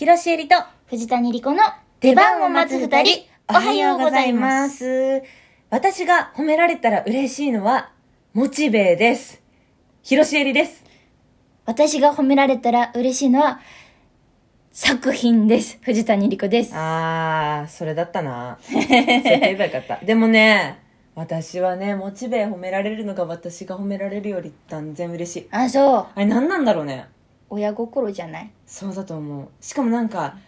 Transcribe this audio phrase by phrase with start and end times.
[0.00, 0.54] 広瀬えりと
[0.86, 1.58] 藤谷莉子の
[2.00, 5.22] 出番を待つ二人、おはようございます。
[5.68, 7.92] 私が褒められたら嬉しいのは、
[8.32, 9.42] モチベです。
[10.02, 10.82] 広瀬えりです。
[11.66, 13.60] 私が褒められたら嬉しいのは、
[14.72, 15.78] 作品です。
[15.82, 16.72] 藤谷莉子です。
[16.74, 18.56] あー、それだったな。
[18.62, 18.98] そう言
[19.50, 20.02] えばよかった。
[20.02, 20.78] でもね、
[21.14, 25.48] 私はね、モチベ褒められるのが私が褒められるより断然嬉しい。
[25.50, 26.06] あ、そう。
[26.14, 27.04] あれ何なんだろうね。
[27.50, 28.50] 親心じゃない？
[28.64, 29.48] そうだと思う。
[29.60, 30.38] しかもなんか、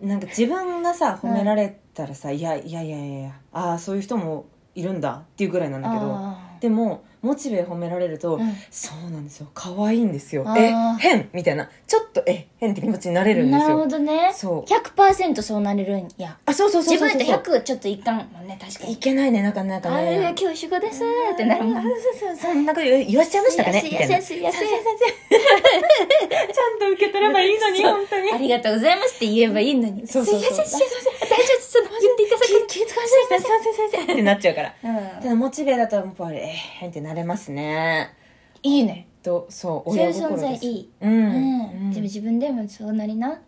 [0.00, 9.48] なんか自分がさ、褒められたらさ、いやいやいやいやああ、そういう人もいるんだっていうぐらいなんだけど、あでも、モチベ褒められると、うんそうなんですよ。
[9.54, 10.56] 可愛いんですよあ。
[10.58, 11.68] えー、変みたいな。
[11.86, 13.86] ちょっと、え、変って気持ちになれるんですよなるほ。
[13.88, 14.32] どね。
[14.34, 16.36] そう100%そうなれるんや。
[16.46, 17.18] あ、そうそうそうそうそう。
[17.18, 18.96] 自分って100ちょっといかんもんね、確かいに。
[18.96, 20.34] けないね、なかなかあれね。
[20.38, 21.78] 今日仕事ですってなるもん。
[21.78, 24.16] あそうそうそう、そんなこと言わしちゃいましたかねすいみたいな。
[24.16, 28.32] ませんすいませんすいませんちゃんと受け取ればいいのに、そう本当に。
[28.32, 30.06] ありがとうございますって言えばいいのに。
[30.06, 30.86] そうそうそうすいません、すいま
[31.18, 31.28] せん。
[31.28, 34.74] 大丈夫、その言っていた気気使わせて、すいません、すいませんってなっちゃうから。
[34.82, 36.46] うんただ、モチベだと、やっぱり、えー、
[36.80, 38.14] 変ってなれますね。
[38.62, 39.06] いいね。
[39.22, 40.44] と、そう、そういう親心です。
[40.44, 40.90] 存在いい。
[41.00, 41.12] うん。
[41.12, 41.24] うん。
[41.24, 43.40] うんでも自分でもそうなりな。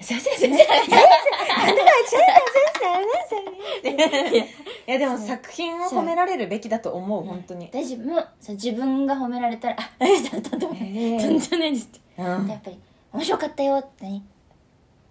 [0.00, 2.18] 先生先生先生なんでか先
[2.74, 3.96] 生先
[4.32, 8.08] 生いやでも作品を褒められるべきだと思う本当に大丈夫。
[8.08, 10.80] もうさ自分が褒められたら、あ、ありがとう、とんでもない。
[11.20, 12.00] とんでもないですって。
[12.18, 12.78] うんやっぱり、
[13.12, 14.22] 面白かったよってね。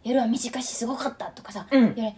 [0.03, 2.14] 夜は短いしすごかったとかさ、うん夜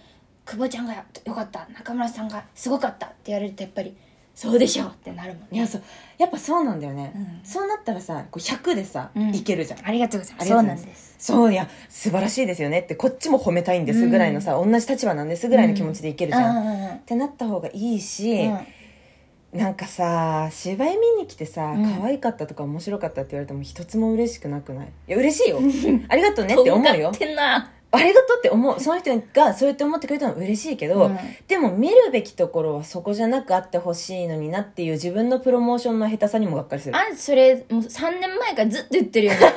[0.45, 3.95] 久保ちゃんがよかった、中村さんがすごかったって言われるとやっぱり、
[4.35, 5.47] そうでしょってなるもんね。
[5.51, 5.83] いやそう。
[6.17, 7.39] やっぱそうなんだよね、うん。
[7.43, 9.35] そうなったらさこう100でさ、うん。
[9.35, 10.43] いけるじゃんありがとうございます。
[10.43, 11.15] ありがとございそううなんです。
[11.19, 16.65] そういや素晴らしいですよねってこっちも褒めたいんですぐらいのさ、同じ立場なんですぐらいの気持ちでいけるじゃん、うん。
[16.65, 19.59] うんうんってなった方がいいし、うん。
[19.59, 21.99] なんかさ芝居見に来てさ、うん。
[21.99, 24.87] 可愛かったとか面白かったって言われても一つも嬉しくなくない？
[25.09, 25.59] いや嬉しいよ。
[26.09, 27.11] ありがとうねって思うよ。
[27.11, 27.71] てんな。
[27.95, 39.39] ありがとうって思うその人がそうやって思ってくれたのは嬉しいけど、うんでも見るべきところはそこじゃなくあってほしいのになっていう自分のプロモーションの下手さにもがっかりするあんそれ、もう3年前からずっと言ってるよね。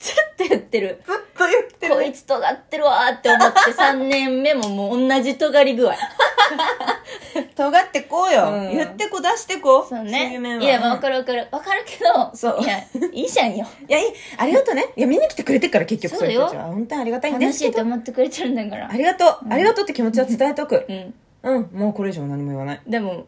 [0.00, 1.00] ずっと言ってる。
[1.06, 5.94] ずっと言ってこいつ尖ってるわーって思って3年目ももう同じ尖り具合。
[7.54, 8.76] 尖ってこうよ、うん。
[8.76, 10.34] 言ってこ出してこそうね。
[10.34, 10.64] いう面は。
[10.64, 11.46] いや、まあわかるわかる。
[11.50, 12.62] わかるけど、そう。
[12.62, 12.78] いや、
[13.12, 13.66] いいじゃんよ。
[13.88, 14.06] いやいい。
[14.36, 14.86] ありがとうね。
[14.96, 16.64] いや見に来てくれてっから結局そういう人たちは。
[16.64, 18.90] 本当にありがたいんで楽しいと思ってくれてるんだから。
[18.90, 18.96] あ。
[18.96, 20.86] りがとう、ありがとうって気持ちは伝えとく。
[20.88, 21.14] うん。
[21.42, 21.70] うん。
[21.72, 22.80] もうこれ以上何も言わない。
[22.86, 23.26] でも、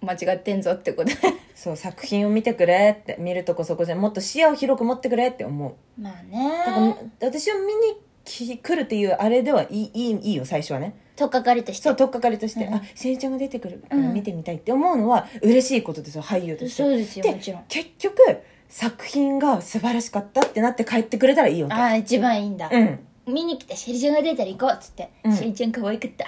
[0.00, 1.10] 間違ってんぞってこと。
[1.54, 3.16] そう作品を見てくれって。
[3.18, 3.96] 見るとこそこじゃ。
[3.96, 5.74] もっと視野を広く持ってくれって思う。
[6.00, 6.96] まあだからね。
[7.20, 11.84] 私を見に来来るっていうあれではいいいいいいよ最初はねとっかかりとして。
[11.84, 16.82] そう、とっかかりとして、うんあ、しえりちゃんが出てくるからうん見てみたいって思うのは嬉しいことですよ、俳優として。
[16.82, 17.64] そうですよ、もちろん。
[17.68, 18.20] 結局、
[18.68, 21.68] 作品が素晴らしかったってなって帰ってくれたらいいよ。
[21.70, 22.70] ああ、一番いいんだ。
[22.72, 22.98] うん。
[23.26, 25.10] 見に来て、シェリちゃんが出たら行こうっつって。
[25.24, 26.26] うんシェリちゃん可愛かった。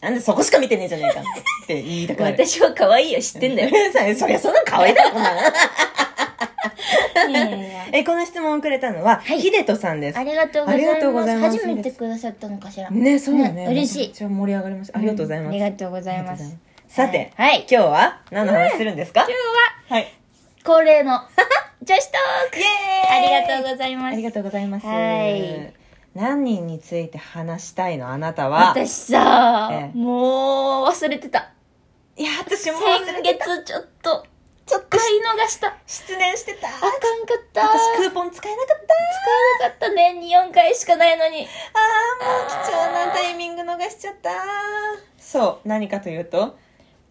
[0.00, 2.36] なんでそこしか見てねえじゃねえかって言いたくなる。
[2.46, 3.70] 私は可愛いよ、知ってんだよ。
[4.16, 5.40] そりゃそんな可愛いだろ、こんなの。
[7.28, 10.24] いやいやいやえ、この質問をくれたのは、はいヒデトさんですあ。
[10.24, 10.94] りがとうございます。
[10.94, 12.90] ありがとうございます初めてくださったのかしら。
[12.90, 13.66] ね、そうだね。
[13.66, 14.12] 嬉しい。
[14.12, 14.98] じゃ盛り上がりました。
[14.98, 15.48] ありがとうございます。
[15.50, 16.56] ありがとうございます。
[16.88, 17.66] さて、はい。
[17.70, 19.32] 今日は何の話するんですか、今日
[19.92, 20.14] ははい。
[20.64, 21.20] 恒例の
[21.82, 24.12] 女子トークイエーイありがとうございます。
[24.12, 24.86] ありがとうございます。
[24.86, 25.72] はい
[26.14, 28.08] 何人について話したいの？
[28.08, 28.70] あなたは。
[28.70, 31.50] 私さ、ええもう忘れてた。
[32.16, 33.44] いや、私も忘れ先てた。
[33.46, 34.26] 月ちょっと、
[34.68, 35.74] ちょっと買い逃した。
[35.86, 36.68] 失念してた。
[36.68, 37.62] あかんかった。
[37.62, 38.74] 私クーポン使えなかった。
[38.74, 38.86] 使
[39.64, 41.38] えなかった年に4回しかないのに。
[41.38, 41.46] あー、も
[42.46, 44.30] う貴重なタイミング逃しちゃった。
[45.18, 46.58] そう、何かというと、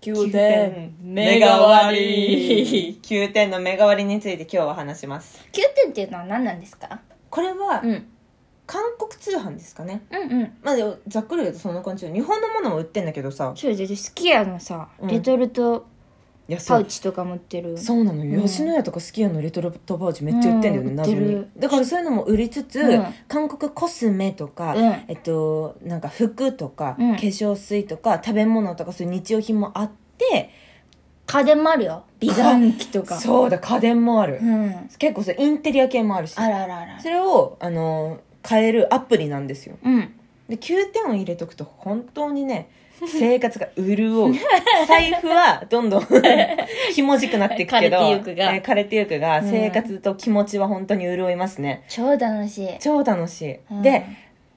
[0.02, 3.00] 9点メガ割。
[3.02, 5.44] 9点のメガ割について今日は話します。
[5.52, 7.02] 9点っていうのは何なんですか？
[7.30, 8.08] これは、うん。
[8.68, 10.04] 韓国通販ですかね。
[10.12, 10.58] うんうん。
[10.62, 13.54] まあ、でもざっくり言うとそんな感じよ日本のものも売ってんだけどさ。
[13.56, 15.88] そうですスキヤのさ、うんレトルト
[16.50, 16.86] いや、パウ。
[16.86, 17.78] チとか持ってる。
[17.78, 30.50] そうなのよ、うん吉野家とかスキヤのレトルトパウチめっちゃ売ってんだよね、うん謎ってるだからそういうのも売りつつ、うん韓国コスメとか、うんえっとなんか服とか、うん化粧水とか食べ物とかそういう日用品もあって
[31.26, 32.04] 家電もあるよ。
[32.20, 33.20] 美顔器とか。
[33.20, 34.90] そうだ家電もある、うん。
[34.98, 37.10] 結構そうインテリア系もあるしあらあらあらそ。
[37.10, 40.14] れをあの買えるアプリなんですようん。
[40.48, 42.70] で9点を入れとくと本当にね
[43.06, 44.34] 生活が潤う。
[44.88, 46.08] 財布はどんどん
[46.94, 48.54] ひもじくなっていくけど枯れてゆくが。
[48.56, 51.84] えー枯れてゆくが、うん生活と気持ちは本当に潤いますね。
[51.90, 52.70] 超楽しい。
[52.80, 53.82] 超楽しい、うん。
[53.82, 54.06] で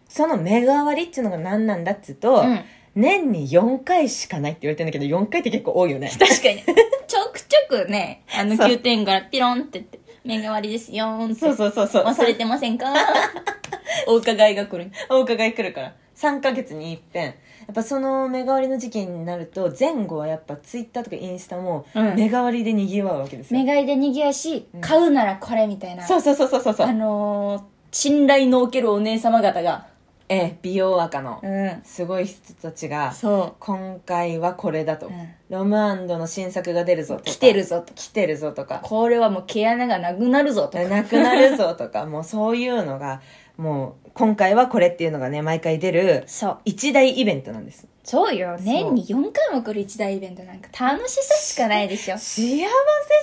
[0.08, 2.60] そのメガ割っていうのが何なんだっつうと、うん。
[2.96, 6.10] 年に4回しかないって言われてるんだけど4回って結構多いよね。
[6.18, 6.62] 確かに。
[7.06, 8.68] ちょくちょくね、あのそう。
[8.68, 11.34] 9点からピロンって言って、目代わりですよーんって。
[11.36, 12.04] そうそうそうそう。
[12.04, 12.92] 忘れてませんか？
[14.06, 14.90] お伺いが来る。
[15.08, 15.94] お伺い来るから。
[16.16, 17.26] 3ヶ月に一遍。
[17.26, 17.32] や
[17.70, 22.14] っぱその目変わりの時期になると前後はやっぱツイッターとかインスタもうん。
[22.16, 26.06] 目変わりでにぎわうわけですよ、目がいでにぎわし、買うならこれみたいな。
[26.06, 26.86] そうそうそうそうそうそう。
[26.86, 27.62] あのー、
[27.92, 29.88] 信頼のおけるお姉様方が。
[30.32, 31.80] ええ美容赤のうん。
[31.82, 35.12] すごい人たちがそ今回はこれだと、うん。
[35.48, 37.30] ロムアンドの新作が出るぞとか。
[37.30, 37.92] 来てるぞと。
[37.94, 38.78] 来てるぞとか。
[38.80, 40.84] これはもう毛穴がなくなるぞとか。
[40.84, 42.06] なくなるぞとか。
[42.06, 43.20] もうそういうのが
[43.60, 46.58] もう今回はこれっていうのがね毎回出るそう。
[46.64, 48.56] 一大イベントなんですそうよ。
[48.58, 52.16] 年に4回も来る一大イベントなんか楽しさしかないでしょ。
[52.16, 52.66] 幸せ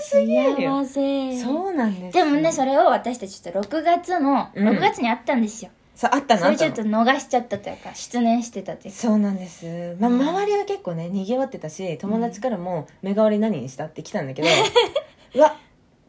[0.02, 1.44] すぎるよ幸せ。
[1.44, 5.72] そうなんですでもね、それを私たちちょっと6月の、うん6月にあったんですよ。
[5.96, 9.00] そうあったのそれちょっと逃しちゃったというか、失念してたというか。
[9.00, 14.48] そうなんです、まあ、うん周りは結構ねにぎわってたし友達からも「目変わり何にした?」って来たんだけど
[15.34, 15.58] うわ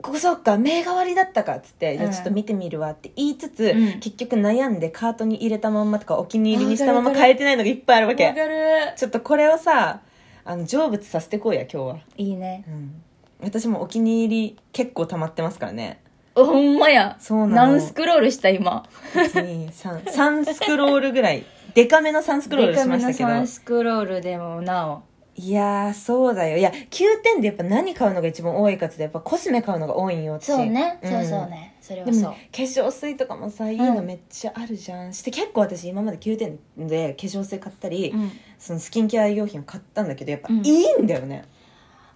[0.00, 8.55] ここそっか目変わりだったかっつって、じゃちょっと見てみるわって言いつつ、うん結局悩んでカートに入れたまんまとかお気に入りにしたまま変えてないのがいっぱいあるわけわかる。
[8.97, 10.00] ちょっとこれをさ
[10.45, 12.65] あの成仏させてこうや今日は、いいね。
[12.69, 13.03] うん、
[13.43, 16.01] 私もお気に入り結構溜まってますからね
[16.35, 17.17] ほんまや。
[17.19, 18.85] そうなの何スクロールした今
[19.15, 21.44] ？123スクロールぐらい
[21.75, 25.07] デカめの3スクロールしましたけどデカめの3スクロールでもなお。
[25.40, 30.99] いやーそうだよいや9点でやっぱ何買うのが一番多いかってやっぱコスメ買うのが多いんよ私そうね。
[31.00, 31.76] んそうそうね。
[31.81, 32.37] それはでそうも化。
[32.52, 38.32] 粧水とかもさいいのめっちゃあるじゃん、して結構私今まで9点で化粧水買ったり、うん。
[38.58, 41.44] そのスキンケア用品を買ったんだけどやっぱうんいいんだよね、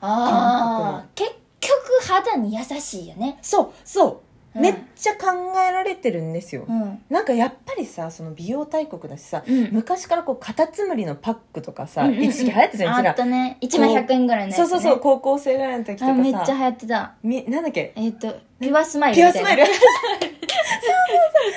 [0.01, 1.31] ああ、結
[1.61, 1.73] 局
[2.09, 3.39] 肌に優しいよね。
[3.41, 4.19] そうそう、うん
[4.55, 5.29] めっちゃ考
[5.69, 7.03] えられてるんですよ、うん。
[7.09, 13.59] なんかやっぱりさその美容大国だしさ、うん昔からこうカタツムリのパックとかさ、うんうんうん一時期流行ったじゃんうちあらったね。
[13.61, 14.67] 1枚100円ぐらいのやつ、ね。
[14.69, 17.15] そうそうそう高校生ぐらいの時とかさあ、めっちゃ流行ってた。
[17.23, 17.93] みなんだっけ？
[17.97, 19.33] えっ、と、ピュアスマイルピュア。
[19.33, 19.65] スマイル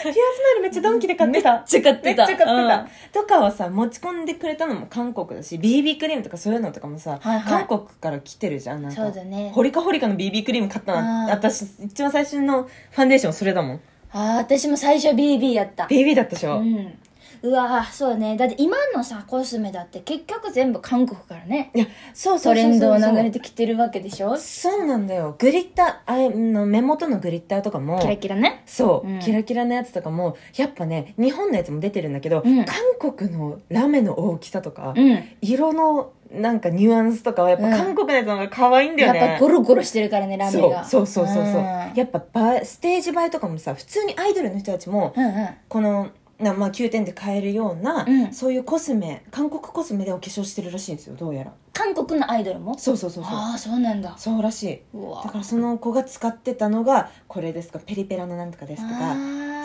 [0.03, 1.53] ピュアスマイルめっちゃドンキで買ってた。
[1.53, 2.07] めっちゃ買ってた。
[2.07, 3.23] めっちゃ買ってた、うん。
[3.23, 7.65] とかをさ持ち込んでくれたのも韓国だし BB クリームとかそういうのとかもさ、はいはい。
[7.67, 8.81] 韓国から来てるじゃん。
[8.81, 9.51] なんかそうだね。
[9.53, 13.81] ホリカホリカの BB クリーム買ったの私一番最初のファンデーションそれだもん。
[14.11, 15.85] ああ、私も最初 BB やった。
[15.85, 16.97] BB だったでしょ、うん。
[17.45, 18.35] うわーそうね。
[18.37, 21.71] だって今のさ、コスメだって結局全部韓国からね。
[21.75, 24.37] いやそうそうそうそうトレンドを流れてきてるわけでしょ？
[24.37, 28.63] そうなんだよグリッターあれの目元のグリッターとかもキラキラね。
[28.65, 35.23] そう、うんキラキラのやつとかもやっぱね日本のやつも出てるんだけど、うん韓国のラメの大きさとか、うん。
[35.41, 40.83] 色のなんかニュアンスとかはやっぱうん韓国のやつの方が可愛いんだよね、やっぱゴロゴロしてるからね、ラメそうが。
[40.83, 41.55] そうそうそうそう、ん
[41.95, 45.49] やっぱばステージ映えとかもさ普通にアイドルの人たちもうんうん。
[45.67, 46.09] この
[46.39, 48.33] な、まあ、9点で買えるような、うん。
[48.33, 51.53] そういうコスメ韓国コスメでお化粧してるらしいんですよどうやら。
[51.73, 52.77] 韓国のアイドルも？
[52.77, 53.33] そうそうそうそう。
[53.33, 54.13] ああ、そうなんだ。
[54.17, 54.81] そうらしい。
[54.93, 55.23] うわ。
[55.23, 59.15] だからその子が使ってたのがこれですかペリペラのなんとかですとか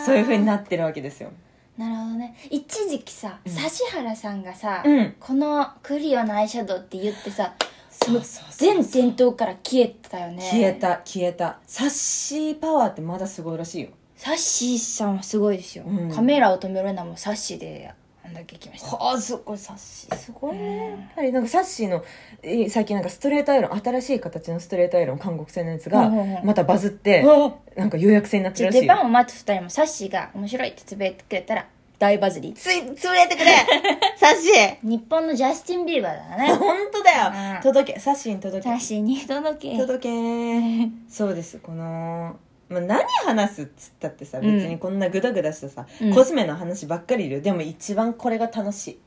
[0.05, 1.31] そういう風になってるわけですよ。
[1.79, 2.37] なるほどね。
[2.51, 3.53] 一時期さ、うん。
[3.53, 5.15] 指原さんがさ、うん。
[5.19, 7.55] このクリオのアイシャドウって言ってさ
[7.91, 10.43] そうそうそう全店頭から消えてたよね。
[10.51, 11.59] 消えた消えた。
[11.67, 13.91] サッシーパワーってまだすごいらしいよ
[14.21, 16.15] サッシーさんはすごいですよ、うん。
[16.15, 17.91] カメラを止めるのもサッシーで
[18.23, 18.95] あんだけ行きました。
[18.95, 20.15] はあすごいサッシー。
[20.15, 21.01] すごいね、うん。
[21.01, 22.05] やっぱりなんかサッシーの
[22.43, 26.11] えー最近なんかストレートアイロン新しい形のストレートアイロン韓国製のやつが
[26.45, 28.83] またバズってうなんか予約制になってるらしいよ。
[28.83, 31.67] 出番を待つ二人もサッシーが面白いってつぶやいてくれたら
[31.99, 32.53] 大バズり。
[32.53, 33.53] ついつぶれてくれ。
[34.21, 34.77] サッシー。
[34.83, 36.53] 日本のジャスティン・ビーバーだね。
[36.53, 37.63] 本当だよ、うん。
[37.63, 37.99] 届け。
[37.99, 38.69] サッシーに届け。
[38.69, 39.79] サッシーに届け。
[39.79, 41.59] 届けそうです。
[41.59, 42.37] この、
[42.71, 44.69] まあ、何話すっつったってさ別うん。
[44.69, 46.15] にこんなグダグダしたさ、うん。
[46.15, 49.01] コスメの話ばっかりいるよでも一番これが楽しい。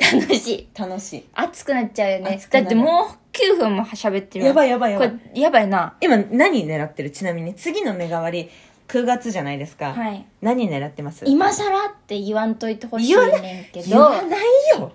[0.00, 0.68] 楽しい。
[0.78, 2.30] 楽し熱くなっちゃうよね。
[2.36, 2.64] 熱くなる。
[2.66, 5.10] だってもう9分も喋ってるやばいやばいやばい。
[5.10, 5.96] これやばいな。
[6.00, 7.10] 今何狙ってる？
[7.10, 8.48] ちなみに次の目変わり
[8.86, 10.24] 9月じゃないですか、はい。
[10.40, 11.24] 何狙ってます？
[11.26, 14.40] 今さらって言わんといてほしい言わなねんけ言わどない
[14.78, 14.92] よ。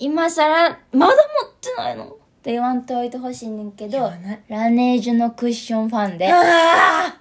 [0.00, 2.08] 今さらまだ持ってないの？
[2.08, 2.08] っ
[2.42, 3.92] て言わんといてほしいねんけど。
[3.92, 4.42] 言わない。
[4.48, 7.20] ラネージュのクッションファンデああ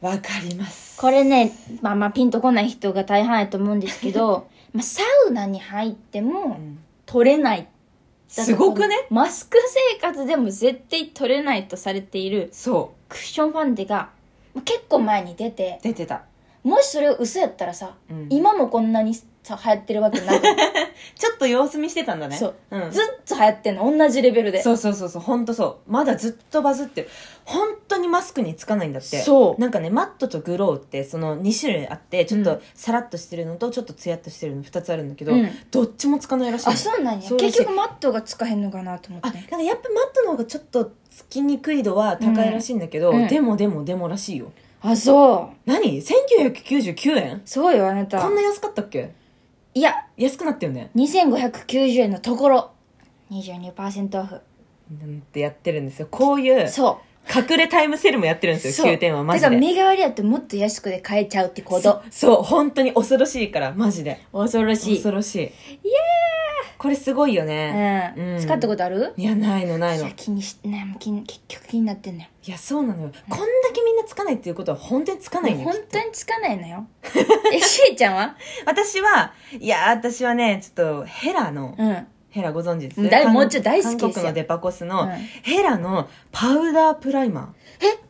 [0.00, 0.98] わかります。
[0.98, 1.52] これね
[1.82, 6.78] まあまあピンとこない人が大半やと思うんですけど まあサウナに入ってもん。
[7.06, 7.66] 取れない。
[8.28, 8.94] すごくね？
[9.10, 9.58] マスク
[9.92, 14.10] 生活でも絶対取れないとされているそクッションファンデが
[14.54, 16.22] まあ結構前に出てう出てた。
[16.62, 18.26] もしそれを嘘やったらさ、うん。
[18.30, 20.42] 今もこんなにさ流行ってるわけなく
[21.16, 22.36] ちょっと様子見してたんだね。
[22.36, 24.62] そう、うん、ずっと流行ってんの同じレベルで。
[24.62, 25.90] そうそうそうそう本当そう。
[25.90, 27.08] まだずっとバズってる
[27.44, 29.22] 本当にマスクにつかないんだって。
[29.22, 29.60] そう。
[29.60, 32.60] なんかねマットとグローってその2種類あってちょっとうん。
[32.74, 35.48] サラッとしてるのとちょっとツヤっとしてるの2つあるんだけど、うん。
[35.70, 36.72] どっちもつかないらしいの。
[36.72, 37.30] あそうなんや。
[37.30, 39.28] 結局マットがつかへんのかなと思って。
[39.28, 43.22] あなんかやっぱマットの方がちょっとつきにくい度は高いらしいんだけど、うん。
[43.22, 44.52] うんでもでもでもらしいよ。
[44.82, 45.70] あ、そう。
[45.70, 47.42] 何 ?1999 円？
[47.44, 48.20] そうよ、あなた。
[48.20, 48.34] こん。
[48.34, 49.12] な安かったっけ？
[49.74, 50.90] いや、安くなってよね。
[50.96, 52.70] 2590円のところ、
[53.30, 54.40] 22%オフ。
[55.00, 56.08] なんてやってるんですよ。
[56.10, 57.10] こういう、そう。
[57.32, 59.44] 隠れタイムセールもやってるんですよ、そう9点はマジで。
[59.44, 62.02] だから目代わりやってもっと安くで買えちゃうってこそと。
[62.10, 64.20] そう、本当に恐ろしいから、マジで。
[64.32, 64.94] 恐ろしい。
[64.96, 65.38] 恐ろしい。
[65.38, 65.50] いや
[66.80, 68.14] これすごいよね。
[68.16, 68.34] うん。
[68.36, 69.12] うん使ったことある？
[69.18, 70.04] いや、ないの、ないの。
[70.04, 72.28] いや、気にし、ね、気に結局気になってんのよ。
[72.42, 73.12] いや、そうなのよ。
[73.28, 75.64] こんだけみんなつかないっていうことは本当につかないのよ。
[75.66, 76.86] 本当につかないのよ。
[77.52, 78.34] え、しえちゃんは？
[78.64, 82.06] 私は、いや、私はね、ちょっと、ヘラの、うん。
[82.30, 83.28] ヘラご存知です？
[83.28, 85.10] もうちょい大好きですよ韓国のデパコスの、うん
[85.42, 87.86] ヘラのパウダープライマー。
[87.86, 88.09] え？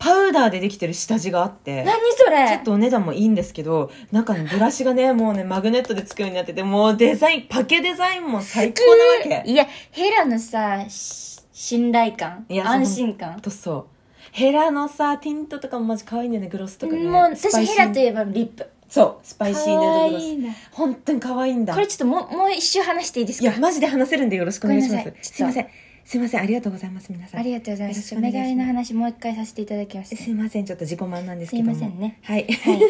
[0.00, 1.84] パウダーでできてる下地があって。
[1.84, 2.48] 何それ？
[2.48, 8.80] ちょっとお値段もいいんですけど、中にブラシがね、 もうね、マグネットでつくようになってて、もうデザイン、パケデザインも最高
[9.28, 9.50] なわけ。
[9.50, 13.84] いや、ヘラのさ、し信頼感いや安心感とそう。
[14.32, 17.02] ヘラのさ、ティントとかもマジ可愛いんだよね、グロスとかね。
[17.02, 18.66] もう、私ヘラといえばリップ。
[18.88, 20.26] そう、スパイシーヌードグロス。
[20.72, 21.74] 本当に可愛いんだ。
[21.74, 23.50] これちょっともう、もう一周話していいですか？
[23.50, 25.68] いや、マジで話せるんでよろしくお願いしますすいません。
[26.10, 26.40] すいません。
[26.40, 27.40] ありがとうございます、皆さん。
[27.40, 28.16] ありがとうございます。
[28.16, 30.16] お願いの話もう一回させていただきました。
[30.16, 30.64] すいません。
[30.64, 31.72] ちょっと自己満なんですけども。
[31.72, 32.46] すいませんねはい。
[32.50, 32.80] はい。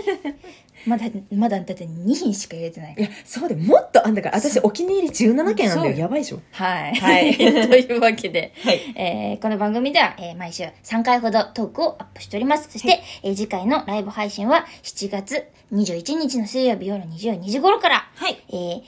[0.87, 3.03] まだ、まだだって2品しか入れてないい。
[3.03, 5.99] や、そうで、もっとあんだから、私お気に入り17件あんだよ。
[5.99, 6.41] やばいでしょ。
[6.53, 6.95] はい。
[6.95, 7.45] はい と
[7.77, 12.71] いうわけで、はいえーこの番組では、えー毎週3回ほどトークをアップしております。
[12.71, 18.43] そして、えー次回のライブ配信は7月21日の水曜日夜22時頃から、はい。
[18.49, 18.83] えー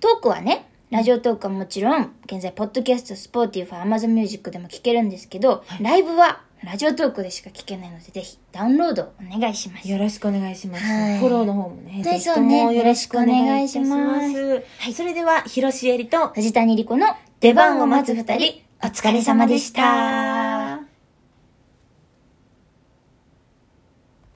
[0.00, 9.90] トークはね、ラジオトークはもちろん、現在、ポッドキャスト、スポーティファー、アマゾンミュージックでも聞けるんですけど、ライブはラジオトークでしか聞けないので、ぜひダウンロードお願いします。
[9.90, 10.84] よろしくお願いします。
[10.84, 14.20] はいフォローの方もね、ねぜひともよろしくお願いしま。
[14.20, 14.92] すはい。
[14.92, 17.08] それでは、広しえりと、藤谷莉子の
[17.40, 20.63] 出番を待つ二人、お疲れ様でした。